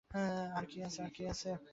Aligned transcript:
আর 0.57 0.63
কী 1.15 1.23
আছে? 1.27 1.51